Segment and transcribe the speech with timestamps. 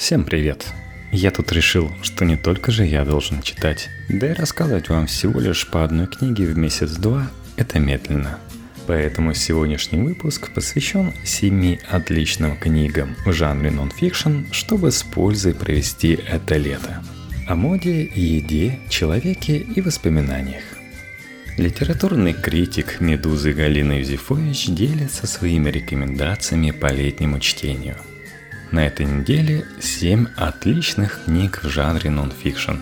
[0.00, 0.64] Всем привет!
[1.12, 5.38] Я тут решил, что не только же я должен читать, да и рассказывать вам всего
[5.40, 8.38] лишь по одной книге в месяц-два– это медленно.
[8.86, 16.56] Поэтому сегодняшний выпуск посвящен семи отличным книгам в жанре нонфикшн, чтобы с пользой провести это
[16.56, 17.04] лето.
[17.46, 20.64] О моде, еде, человеке и воспоминаниях.
[21.58, 27.96] Литературный критик «Медузы» Галина Юзефович делится своими рекомендациями по летнему чтению.
[28.70, 32.76] На этой неделе 7 отличных книг в жанре нонфикшн,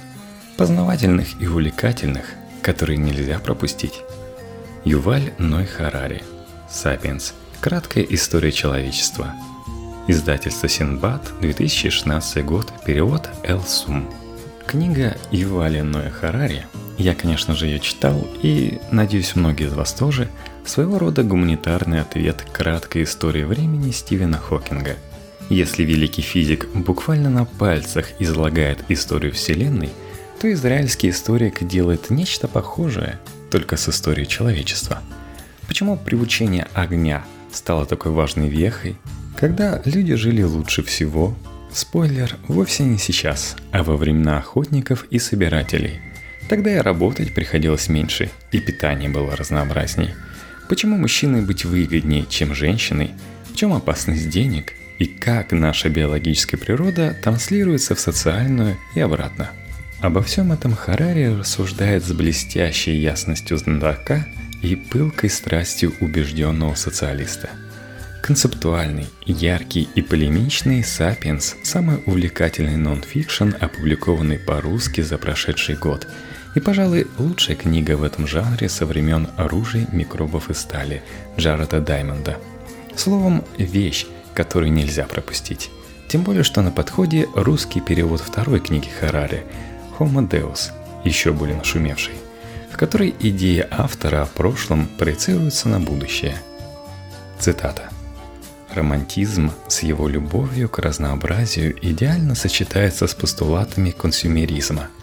[0.58, 2.26] познавательных и увлекательных,
[2.62, 4.02] которые нельзя пропустить.
[4.84, 6.22] Юваль Ной Харари,
[6.70, 7.34] «Сапиенс.
[7.60, 9.34] Краткая история человечества».
[10.06, 14.10] Издательство Синбад, 2016 год, перевод Эл Сум.
[14.66, 16.66] Книга Ювали Ноя Харари
[16.98, 20.28] я, конечно же, ее читал, и, надеюсь, многие из вас тоже,
[20.66, 24.96] своего рода гуманитарный ответ краткой истории времени Стивена Хокинга.
[25.48, 29.90] Если великий физик буквально на пальцах излагает историю Вселенной,
[30.40, 33.18] то израильский историк делает нечто похожее,
[33.50, 35.02] только с историей человечества.
[35.66, 38.96] Почему приучение огня стало такой важной вехой,
[39.36, 41.34] когда люди жили лучше всего?
[41.72, 46.00] Спойлер, вовсе не сейчас, а во времена охотников и собирателей–
[46.48, 50.14] Тогда и работать приходилось меньше, и питание было разнообразней.
[50.68, 53.10] Почему мужчиной быть выгоднее, чем женщиной?
[53.52, 54.72] В чем опасность денег?
[54.98, 59.50] И как наша биологическая природа транслируется в социальную и обратно?
[60.00, 64.26] Обо всем этом Харари рассуждает с блестящей ясностью знатока
[64.62, 67.50] и пылкой страстью убежденного социалиста.
[68.22, 76.06] Концептуальный, яркий и полемичный «Сапиенс»– самый увлекательный нон-фикшн, опубликованный по-русски за прошедший год–
[76.54, 81.02] и, пожалуй, лучшая книга в этом жанре со времен оружия, микробов и стали
[81.36, 82.38] Джареда Даймонда.
[82.96, 84.06] Словом, вещь,
[84.38, 85.68] которую нельзя пропустить.
[86.08, 89.44] Тем более, что на подходе русский перевод второй книги Харари
[89.98, 90.70] «Homo Deus»,
[91.04, 92.14] еще более нашумевший,
[92.70, 96.36] в которой идея автора о прошлом проецируется на будущее.
[97.40, 97.90] Цитата.
[98.72, 104.86] Романтизм с его любовью к разнообразию идеально сочетается с постулатами консюмеризма–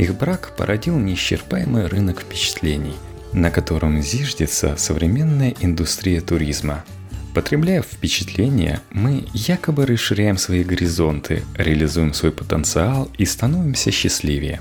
[0.00, 2.96] их брак породил неисчерпаемый рынок впечатлений,
[3.34, 6.84] на котором зиждется современная индустрия туризма.
[7.34, 14.60] Потребляя впечатления, мы якобы расширяем свои горизонты, реализуем свой потенциал и становимся счастливее.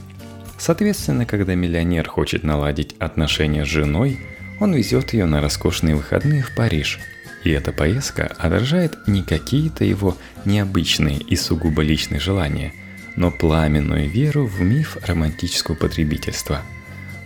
[0.57, 4.19] Соответственно, когда миллионер хочет наладить отношения с женой,
[4.59, 7.00] он везет ее на роскошные выходные в Париж.
[7.44, 12.74] И эта поездка отражает не какие-то его необычные и сугубо личные желания–
[13.19, 16.62] но пламенную веру в миф романтического потребительства.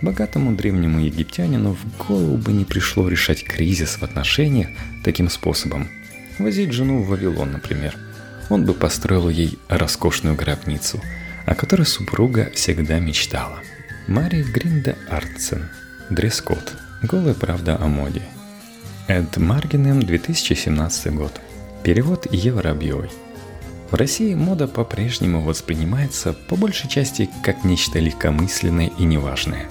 [0.03, 4.67] Богатому древнему египтянину в голову бы не пришло решать кризис в отношениях
[5.01, 5.87] таким способом.
[6.39, 7.95] Возить жену в Вавилон, например.
[8.49, 10.99] Он бы построил ей роскошную гробницу,
[11.45, 13.59] о которой супруга всегда мечтала.
[14.07, 15.69] Мария Гринда Артсен.
[16.09, 16.73] Дресс-код.
[17.01, 18.23] Голая правда о моде.
[19.07, 21.39] Эд Маргинем, 2017 год.
[21.81, 23.09] Перевод Евы Рабьевой.
[23.89, 29.69] В России мода по-прежнему воспринимается по большей части как нечто легкомысленное и неважное.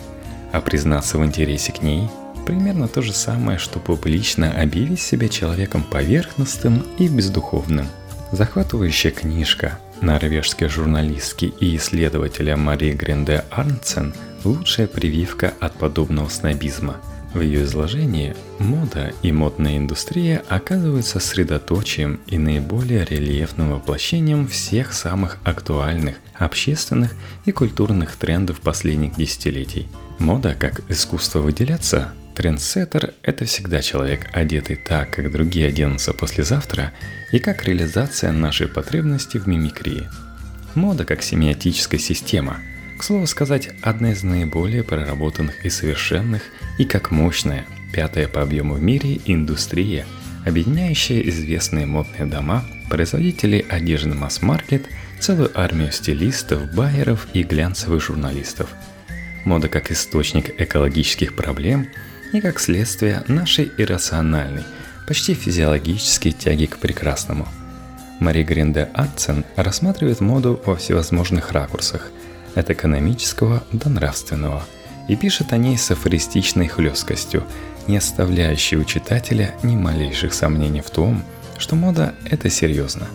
[0.53, 2.09] А признаться в интересе к ней–
[2.47, 7.87] примерно то же самое, что публично объявить себя человеком поверхностным и бездуховным.
[8.33, 14.15] Захватывающая книжка норвежской журналистки и исследователя Марии Гренде Арнсен–
[14.45, 16.97] лучшая прививка от подобного снобизма–
[17.35, 25.39] в ее изложении мода и модная индустрия оказываются средоточием и наиболее рельефным воплощением всех самых
[25.43, 27.15] актуальных общественных
[27.47, 29.89] и культурных трендов последних десятилетий.
[30.19, 36.93] Мода как искусство выделяться Трендсеттер– это всегда человек, одетый так, как другие оденутся послезавтра,
[37.31, 40.09] и как реализация нашей потребности в мимикрии.
[40.75, 42.59] Мода как семиотическая система–
[43.03, 46.43] к слову сказать, одна из наиболее проработанных и совершенных,
[46.79, 50.07] и как мощная, пятая по объему в мире индустрия,
[50.47, 54.87] объединяющая известные модные дома, производителей одежды масс-маркет,
[55.19, 58.71] целую армию стилистов, байеров и глянцевых журналистов.
[59.45, 61.89] Мода как источник экологических проблем
[62.33, 64.65] и как следствие нашей иррациональной,
[65.07, 67.47] почти физиологической тяги к прекрасному.
[68.21, 72.11] Мари Гринде Атцен рассматривает моду во всевозможных ракурсах–
[72.55, 74.65] от экономического до нравственного,
[75.09, 77.45] и пишет о ней с афористичной хлесткостью,
[77.87, 81.25] не оставляющей у читателя ни малейших сомнений в том,
[81.59, 83.09] что мода– это серьезно.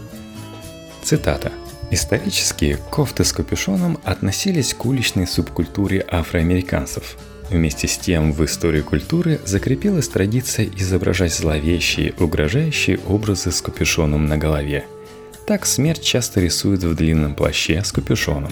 [1.03, 1.51] Цитата.
[1.91, 7.17] Исторически кофты с капюшоном относились к уличной субкультуре афроамериканцев.
[7.49, 14.37] Вместе с тем в истории культуры закрепилась традиция изображать зловещие, угрожающие образы с капюшоном на
[14.37, 14.85] голове–
[15.47, 18.51] Так смерть часто рисует в длинном плаще с капюшоном.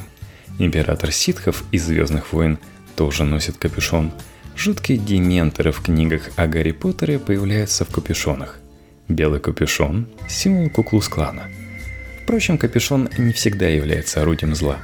[0.60, 2.58] Император ситхов из «Звездных войн»
[2.96, 4.14] тоже носит капюшон.
[4.56, 8.60] Жуткие дементоры в книгах о Гарри Поттере появляются в капюшонах.
[9.10, 11.50] Белый капюшон– символ Куклус-клана.
[12.26, 14.80] Впрочем, капюшон не всегда является орудием зла.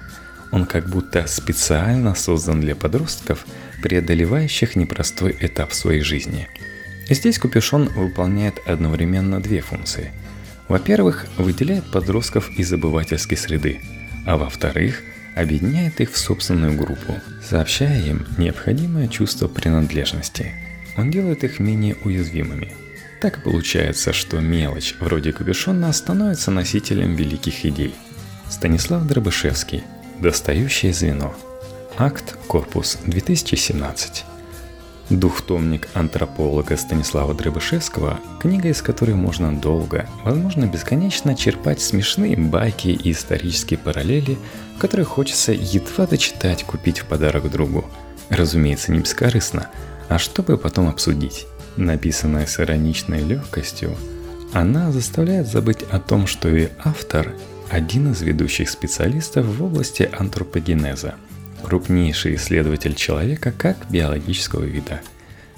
[0.52, 3.48] Он как будто специально создан для подростков,
[3.82, 6.48] преодолевающих непростой этап своей жизни.
[7.10, 10.12] Здесь капюшон выполняет одновременно две функции.
[10.68, 13.82] Во-первых, выделяет подростков из обывательской среды,
[14.28, 15.02] а во-вторых,
[15.36, 20.54] объединяет их в собственную группу, сообщая им необходимое чувство принадлежности.
[20.96, 22.72] Он делает их менее уязвимыми–
[23.22, 27.94] так получается, что мелочь вроде капюшона становится носителем великих идей.
[28.50, 29.84] Станислав Дробышевский.
[30.20, 31.36] Достающее звено.
[32.00, 34.26] Акт Корпус 2017.
[35.12, 43.12] Двухтомник антрополога Станислава Дробышевского, книга из которой можно долго, возможно бесконечно черпать смешные байки и
[43.12, 44.40] исторические параллели,
[44.80, 47.86] которые хочется едва дочитать, купить в подарок другу.
[48.30, 49.68] Разумеется, не бескорыстно,
[50.10, 51.46] а чтобы потом обсудить.
[51.78, 53.96] Написанная с ироничной легкостью,
[54.54, 57.34] она заставляет забыть о том, что и автор–
[57.70, 61.16] один из ведущих специалистов в области антропогенеза,
[61.64, 65.00] крупнейший исследователь человека как биологического вида.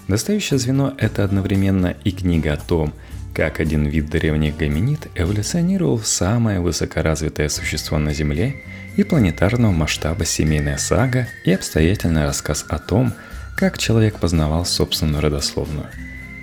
[0.07, 2.93] Достающее звено– это одновременно и книга о том,
[3.33, 8.57] как один вид древних гоминид эволюционировал в самое высокоразвитое существо на Земле
[8.95, 13.13] и планетарного масштаба семейная сага и обстоятельный рассказ о том,
[13.55, 15.87] как человек познавал собственную родословную.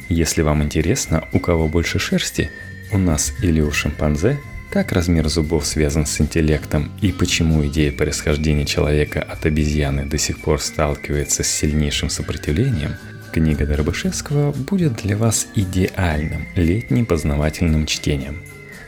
[0.08, 2.50] Если вам интересно, у кого больше шерсти,
[2.92, 4.38] у нас или у шимпанзе,
[4.70, 10.40] как размер зубов связан с интеллектом и почему идея происхождения человека от обезьяны до сих
[10.40, 12.94] пор сталкивается с сильнейшим сопротивлением,
[13.32, 18.42] книга Дробышевского будет для вас идеальным летним познавательным чтением.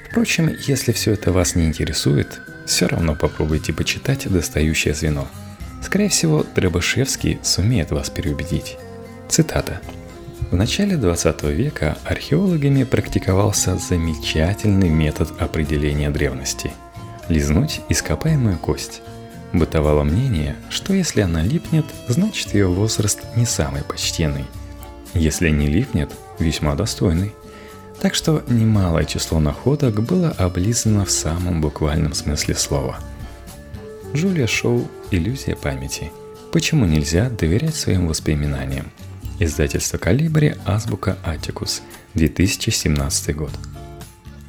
[0.08, 5.28] Впрочем, если все это вас не интересует, все равно попробуйте почитать «Достающее звено».
[5.82, 8.78] Скорее всего, Дробышевский сумеет вас переубедить.
[9.28, 9.80] Цитата.
[10.50, 16.72] В начале 20 века археологами практиковался замечательный метод определения древности–
[17.28, 19.02] лизнуть ископаемую кость.
[19.52, 24.44] Бытовало мнение, что если она липнет, значит ее возраст не самый почтенный.
[25.14, 27.32] Если не липнет, весьма достойный.
[28.00, 32.98] Так что немалое число находок было облизано в самом буквальном смысле слова–
[34.14, 36.10] Джулия Шоу «Иллюзия памяти».
[36.52, 38.90] Почему нельзя доверять своим воспоминаниям?
[39.38, 41.82] Издательство «Калибри», азбука «Атикус»,
[42.14, 43.50] 2017 год.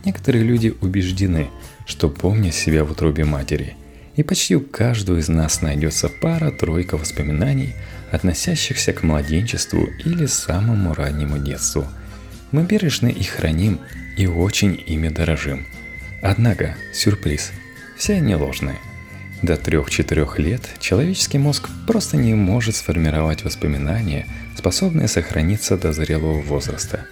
[0.05, 1.49] Некоторые люди убеждены,
[1.85, 3.75] что помнят себя в утробе матери,
[4.15, 7.73] и почти у каждого из нас найдется пара-тройка воспоминаний,
[8.11, 11.85] относящихся к младенчеству или самому раннему детству.
[12.51, 13.81] Мы бережно их храним
[14.17, 15.65] и очень ими дорожим.
[16.21, 17.51] Однако, сюрприз,
[17.97, 18.77] все они ложные–
[19.43, 24.25] до 3-4 лет человеческий мозг просто не может сформировать воспоминания,
[24.57, 27.05] способные сохраниться до зрелого возраста.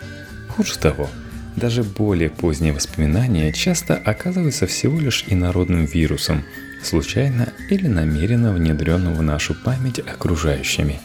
[0.47, 1.09] Хуже того,
[1.57, 6.43] даже более поздние воспоминания часто оказываются всего лишь инородным вирусом,
[6.81, 11.01] случайно или намеренно внедренным в нашу память окружающими.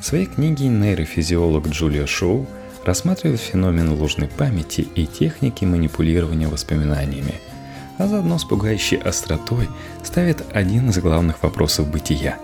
[0.00, 2.48] В своей книге нейрофизиолог Джулия Шоу
[2.84, 7.34] рассматривает феномен ложной памяти и техники манипулирования воспоминаниями–
[7.98, 9.68] а заодно с пугающей остротой
[10.02, 12.38] ставит один из главных вопросов бытия.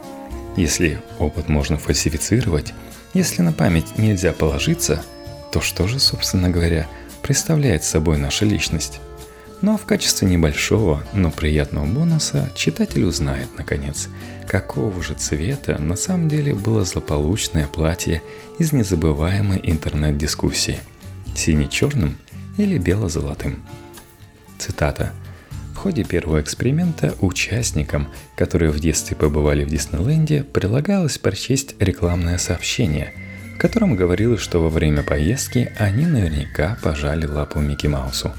[0.57, 2.75] Если опыт можно фальсифицировать,
[3.15, 5.03] если на память нельзя положиться,
[5.53, 6.87] то что же, собственно говоря,
[7.23, 9.01] представляет собой наша личность?
[9.61, 14.09] Но в качестве небольшого, но приятного бонуса читатель узнает, наконец,
[14.47, 18.23] какого же цвета на самом деле было злополучное платье
[18.59, 20.79] из незабываемой интернет-дискуссии.
[21.35, 22.19] Сине-черным
[22.57, 23.65] или бело-золотым.
[24.59, 25.13] Цитата–
[25.79, 33.15] в ходе первого эксперимента участникам, которые в детстве побывали в Диснейленде, прилагалось прочесть рекламное сообщение,
[33.55, 38.33] в котором говорилось, что во время поездки они наверняка пожали лапу Микки Маусу.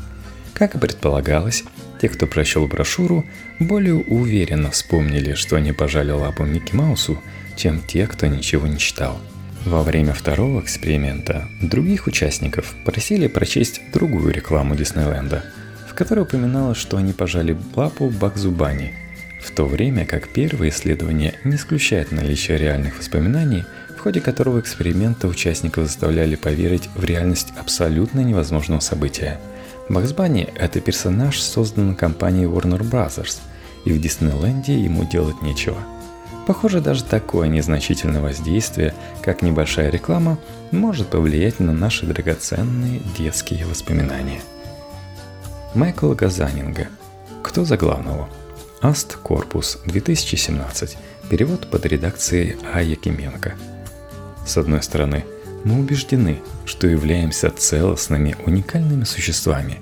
[0.53, 1.63] Как и предполагалось,
[2.01, 3.23] те, кто прочел брошюру,
[3.57, 7.23] более уверенно вспомнили, что они пожали лапу Микки Маусу,
[7.55, 9.17] чем те, кто ничего не читал.
[9.63, 15.45] Во время второго эксперимента других участников просили прочесть другую рекламу Диснейленда–
[15.99, 18.93] которой упоминалось, что они пожали лапу Бакзубани,
[19.43, 23.65] в то время как первое исследование не исключает наличие реальных воспоминаний,
[23.97, 29.41] в ходе которого эксперимента участников заставляли поверить в реальность абсолютно невозможного события.
[29.89, 33.37] Бакс Банни– это персонаж, созданный компанией Warner Bros.,
[33.83, 35.79] и в Диснейленде ему делать нечего.
[36.47, 40.39] Похоже, даже такое незначительное воздействие, как небольшая реклама,
[40.71, 44.39] может повлиять на наши драгоценные детские воспоминания–
[45.75, 46.87] Майкл Газанинга
[47.43, 48.27] Кто за главного?
[48.81, 50.97] Аст Корпус 2017.
[51.29, 52.81] Перевод под редакцией А.
[52.81, 53.53] Якименко.
[54.47, 55.25] С одной стороны,
[55.63, 59.77] мы убеждены, что являемся целостными, уникальными существами.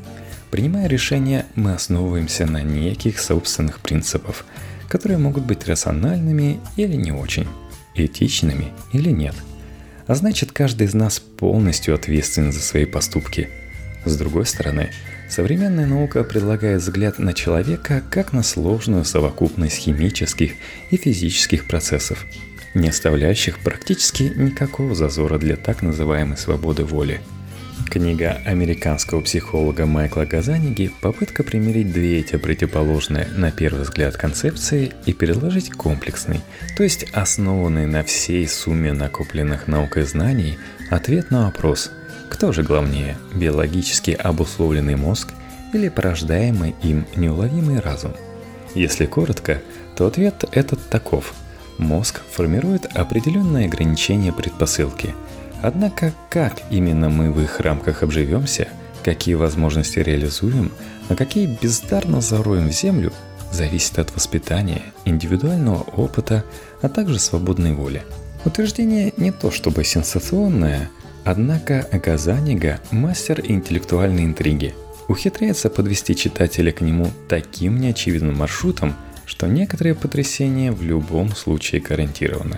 [0.52, 4.44] Принимая решения, мы основываемся на неких собственных принципах,
[4.90, 7.48] которые могут быть рациональными или не очень,
[7.96, 9.36] этичными или нет.
[10.06, 13.50] А значит, каждый из нас полностью ответственен за свои поступки.
[14.04, 14.92] С другой стороны,
[15.30, 20.54] современная наука предлагает взгляд на человека как на сложную совокупность химических
[20.90, 22.26] и физических процессов–
[22.78, 27.20] не оставляющих практически никакого зазора для так называемой свободы воли.
[27.90, 35.14] Книга американского психолога Майкла Газаниги– попытка примирить две эти противоположные, на первый взгляд, концепции и
[35.14, 36.42] предложить комплексный,
[36.76, 40.58] то есть основанный на всей сумме накопленных наукой знаний,
[40.90, 41.92] ответ на вопрос–
[42.30, 45.34] кто же главнее, биологически обусловленный мозг
[45.74, 48.14] или порождаемый им неуловимый разум?
[48.76, 49.62] Если коротко,
[49.96, 51.34] то ответ этот таков–
[51.78, 55.14] Мозг формирует определенные ограничения предпосылки.
[55.62, 58.68] Однако как именно мы в их рамках обживемся,
[59.04, 60.72] какие возможности реализуем,
[61.10, 63.14] а какие бездарно зароем в землю,
[63.52, 66.44] зависит от воспитания, индивидуального опыта,
[66.82, 68.04] а также свободной воли.
[68.44, 70.90] Утверждение не то чтобы сенсационное,
[71.28, 74.74] однако Газанига– мастер интеллектуальной интриги.
[75.08, 78.96] Ухитряется подвести читателя к нему таким неочевидным маршрутом–
[79.28, 82.58] что некоторые потрясения в любом случае гарантированы.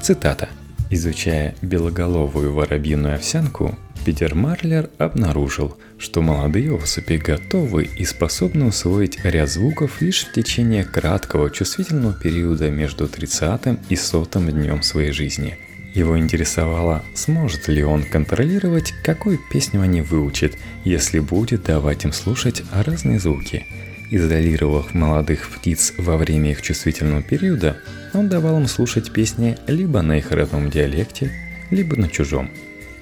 [0.00, 0.48] Цитата.
[0.90, 9.48] Изучая белоголовую воробьиную овсянку, Питер Марлер обнаружил, что молодые особи готовы и способны усвоить ряд
[9.48, 15.58] звуков лишь в течение краткого чувствительного периода между 30 и 100 днем своей жизни.
[15.94, 22.62] Его интересовало, сможет ли он контролировать, какую песню они выучат, если будет давать им слушать
[22.72, 23.66] разные звуки–
[24.10, 27.78] Изолировав молодых птиц во время их чувствительного периода,
[28.12, 31.32] он давал им слушать песни либо на их родном диалекте,
[31.70, 32.50] либо на чужом.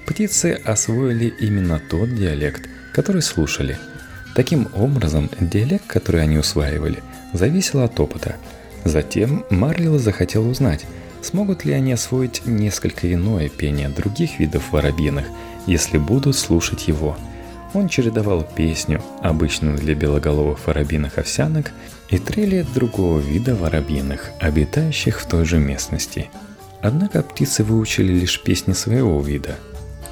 [0.07, 3.77] Птицы освоили именно тот диалект, который слушали.
[4.33, 8.37] Таким образом, диалект, который они усваивали, зависел от опыта.
[8.83, 10.85] Затем Марлил захотел узнать,
[11.23, 15.25] смогут ли они освоить несколько иное пение других видов воробьиных,
[15.65, 17.17] если будут слушать его–
[17.73, 21.71] он чередовал песню, обычную для белоголовых воробьиных овсянок,
[22.09, 26.29] и трели другого вида воробьиных, обитающих в той же местности.
[26.81, 29.55] Однако птицы выучили лишь песни своего вида.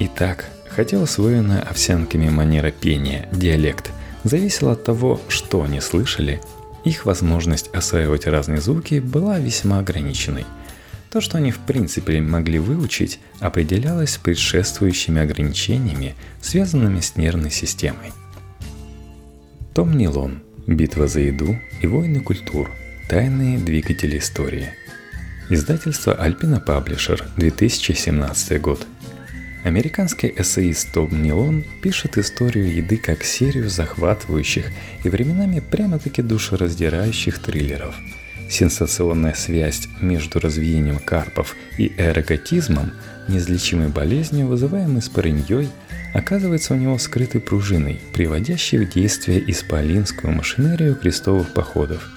[0.00, 3.92] Итак, хотя усвоенная овсянками манера пения, диалект,
[4.24, 6.40] зависела от того, что они слышали,
[6.82, 10.46] их возможность осваивать разные звуки была весьма ограниченной–
[11.12, 18.12] то, что они в принципе могли выучить, определялось предшествующими ограничениями, связанными с нервной системой.
[19.74, 20.42] Том Нилон.
[20.66, 22.70] Битва за еду и войны культур.
[23.10, 24.70] Тайные двигатели истории.
[25.50, 28.86] Издательство Альпина Паблишер, 2017 год.
[29.64, 34.70] Американский эссеист Том Нилон пишет историю еды как серию захватывающих
[35.04, 37.94] и временами прямо-таки душераздирающих триллеров–
[38.52, 42.92] Сенсационная связь между развеянием карпов и эроготизмом,
[43.26, 45.70] неизлечимой болезнью, вызываемой спорыньей,
[46.12, 52.10] оказывается у него скрытой пружиной, приводящей в действие исполинскую машинерию крестовых походов.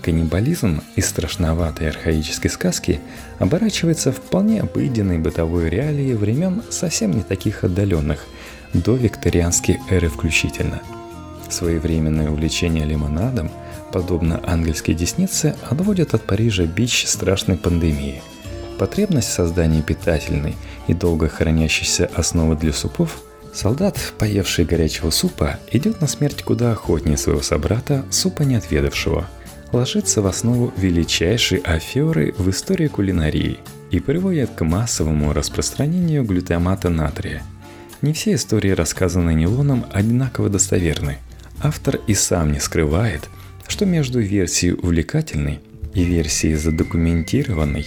[0.00, 2.98] Каннибализм из страшноватой архаической сказки
[3.38, 8.24] оборачивается вполне обыденной бытовой реалии времен совсем не таких отдаленных,
[8.72, 10.80] до викторианской эры включительно.
[11.50, 13.50] Своевременное увлечение лимонадом–
[13.94, 18.22] подобно ангельской деснице, отводят от Парижа бич страшной пандемии.
[18.76, 20.56] Потребность в создании питательной
[20.88, 23.22] и долго хранящейся основы для супов
[23.54, 29.28] Солдат, поевший горячего супа, идет на смерть куда охотнее своего собрата, супа не отведавшего.
[29.70, 33.60] Ложится в основу величайшей аферы в истории кулинарии
[33.92, 37.44] и приводит к массовому распространению глютамата натрия.
[38.02, 41.18] Не все истории, рассказанные Нилоном, одинаково достоверны.
[41.62, 43.30] Автор и сам не скрывает,
[43.68, 45.60] что между версией увлекательной
[45.94, 47.86] и версией задокументированной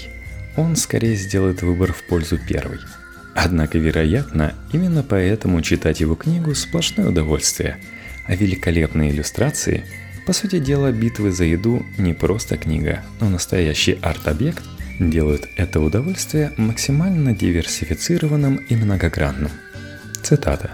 [0.56, 2.80] он скорее сделает выбор в пользу первой.
[3.36, 7.78] Однако, вероятно, именно поэтому читать его книгу– сплошное удовольствие,
[8.26, 9.84] а великолепные иллюстрации–
[10.28, 14.62] по сути дела, битвы за еду не просто книга, но настоящий арт-объект
[15.00, 19.52] делают это удовольствие максимально диверсифицированным и многогранным.
[20.22, 20.72] Цитата.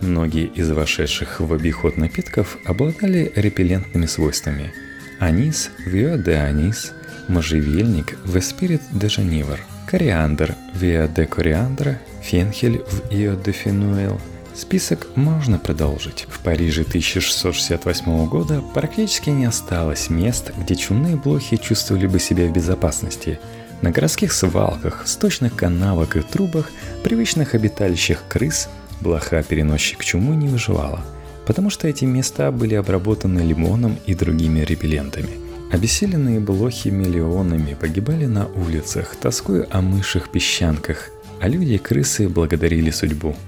[0.00, 4.72] Многие из вошедших в обиход напитков обладали репеллентными свойствами.
[5.18, 6.92] Анис, виа де анис,
[7.28, 14.20] можжевельник, веспирит де жанивер, кориандр, виа де кориандра, фенхель в ио де фенуэл,
[14.54, 16.28] Список можно продолжить.
[16.30, 22.52] В Париже 1668 года практически не осталось мест, где чумные блохи чувствовали бы себя в
[22.52, 23.40] безопасности.
[23.82, 26.70] На городских свалках, сточных канавах и трубах,
[27.02, 28.68] привычных обиталищах крыс,
[29.00, 31.00] блоха-переносчик чумы не выживала,
[31.46, 35.30] потому что эти места были обработаны лимоном и другими репеллентами.
[35.72, 41.10] Обессиленные блохи миллионами погибали на улицах, тоскуя о мышах песчанках,
[41.40, 43.36] а люди и крысы благодарили судьбу–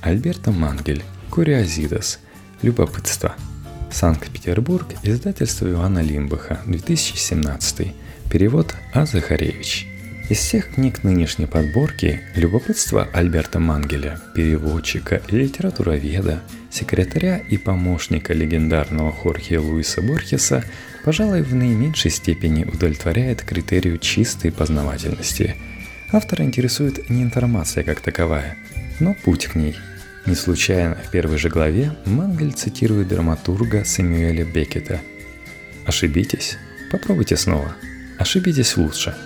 [0.00, 2.20] Альберто Мангель, Куриозидос,
[2.62, 3.34] Любопытство.
[3.90, 7.94] Санкт-Петербург, издательство Ивана Лимбаха, 2017.
[8.30, 9.06] Перевод А.
[9.06, 9.87] Захаревич.
[10.28, 19.58] Из всех книг нынешней подборки «Любопытство» Альберта Мангеля, переводчика, литературоведа, секретаря и помощника легендарного Хорхе
[19.58, 20.64] Луиса Борхеса,
[21.04, 25.56] пожалуй, в наименьшей степени удовлетворяет критерию чистой познавательности.
[26.12, 28.58] Автора интересует не информация как таковая,
[29.00, 29.76] но путь к ней–
[30.28, 35.00] не случайно в первой же главе Мангель цитирует драматурга Сэмюэля Беккета.
[35.86, 36.58] «Ошибитесь,
[36.90, 37.74] попробуйте снова.
[38.18, 39.16] Ошибитесь лучше».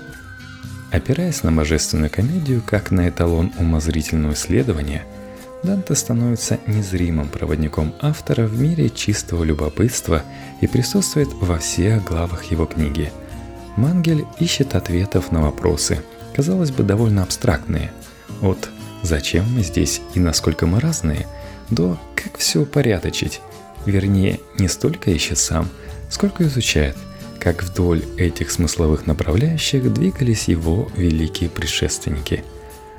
[0.92, 5.04] Опираясь на божественную комедию как на эталон умозрительного исследования,
[5.62, 10.22] Данте становится незримым проводником автора в мире чистого любопытства
[10.60, 13.10] и присутствует во всех главах его книги.
[13.76, 16.02] Мангель ищет ответов на вопросы,
[16.34, 17.90] казалось бы, довольно абстрактные,
[18.42, 18.68] от
[19.02, 21.26] Зачем мы здесь и насколько мы разные?
[21.70, 23.40] До как все упорядочить?
[23.86, 25.68] Вернее, не столько ищет сам,
[26.08, 26.96] сколько изучает,
[27.42, 32.44] как вдоль этих смысловых направляющих двигались его великие предшественники.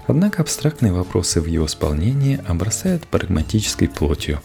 [0.05, 4.41] Однако абстрактные вопросы в его исполнении обрастают прагматической плотью,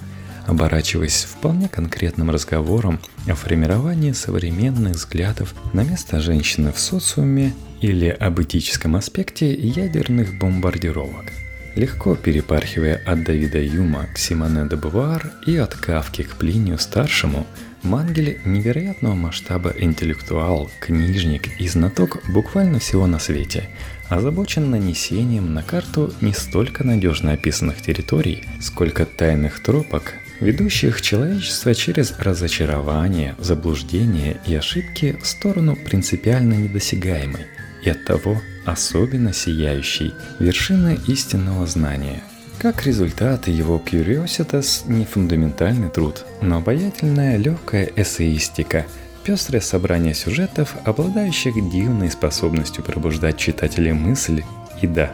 [0.46, 8.40] оборачиваясь вполне конкретным разговором о формировании современных взглядов на место женщины в социуме или об
[8.40, 11.24] этическом аспекте ядерных бомбардировок–
[11.78, 17.46] легко перепархивая от Давида Юма к Симоне де Бувар и от Кавки к Плинию Старшему,
[17.88, 23.70] Мангель невероятного масштаба интеллектуал, книжник и знаток буквально всего на свете,
[24.10, 32.12] озабочен нанесением на карту не столько надежно описанных территорий, сколько тайных тропок, ведущих человечество через
[32.18, 37.46] разочарование, заблуждение и ошибки в сторону принципиально недосягаемой
[37.82, 42.22] и оттого особенно сияющей, вершины истинного знания.
[42.58, 48.84] Как результат, его Curiositas не фундаментальный труд, но обаятельная легкая эссеистика,
[49.22, 54.42] пестрое собрание сюжетов, обладающих дивной способностью пробуждать читателей мысль
[54.82, 55.12] и да,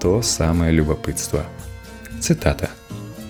[0.00, 1.44] то самое любопытство.
[2.20, 2.70] Цитата.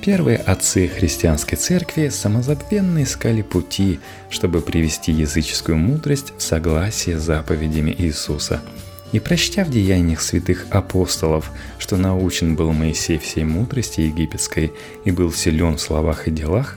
[0.05, 7.95] Первые отцы христианской церкви самозабвенно искали пути, чтобы привести языческую мудрость в согласие с заповедями
[7.97, 8.61] Иисуса–
[9.13, 14.73] и прочтя в деяниях святых апостолов, что научен был Моисей всей мудрости египетской
[15.05, 16.77] и был силен в словах и делах,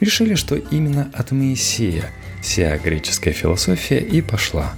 [0.00, 2.10] решили, что именно от Моисея
[2.42, 4.74] вся греческая философия и пошла.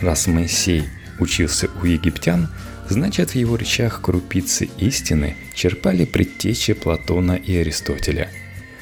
[0.00, 0.84] Раз Моисей
[1.20, 2.48] учился у египтян,
[2.88, 8.30] значит в его речах крупицы истины черпали предтечи Платона и Аристотеля.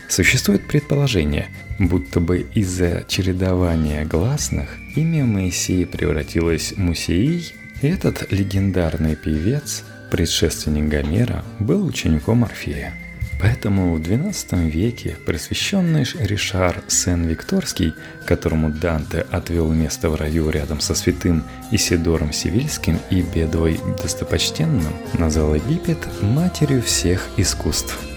[0.08, 9.16] Существует предположение, будто бы из-за чередования гласных имя Моисея превратилось в Мусеий, и этот легендарный
[9.16, 12.94] певец, предшественник Гомера, был учеником Орфея.
[13.40, 17.92] Поэтому в XII веке просвещенный Ришар Сен-Викторский,
[18.24, 25.56] которому Данте отвел место в раю рядом со святым Исидором Сивильским и Бедой Достопочтенным, назвал
[25.56, 27.98] Египет матерью всех искусств–